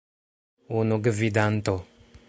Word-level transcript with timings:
Unu 0.79 0.97
gvidanto! 1.09 1.75